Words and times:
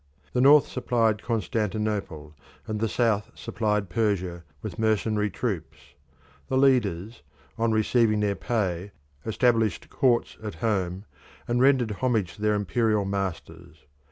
The 0.33 0.41
north 0.41 0.67
supplied 0.67 1.21
Constantinople, 1.21 2.33
and 2.65 2.79
the 2.79 2.89
south 2.89 3.29
supplied 3.35 3.87
Persia, 3.87 4.43
with 4.63 4.79
mercenary 4.79 5.29
troops; 5.29 5.77
the 6.47 6.57
leaders, 6.57 7.21
on 7.55 7.71
receiving 7.71 8.19
their 8.19 8.33
pay, 8.33 8.93
established 9.27 9.91
courts 9.91 10.37
at 10.41 10.55
home, 10.55 11.05
and 11.47 11.61
rendered 11.61 11.91
homage 11.91 12.33
to 12.37 12.41
their 12.41 12.55
imperial 12.55 13.05
masters. 13.05 13.85